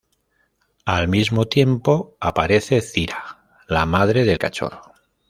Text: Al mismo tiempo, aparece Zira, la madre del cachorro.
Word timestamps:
Al 0.85 1.07
mismo 1.07 1.45
tiempo, 1.45 2.17
aparece 2.19 2.81
Zira, 2.81 3.39
la 3.67 3.85
madre 3.85 4.25
del 4.25 4.39
cachorro. 4.39 4.93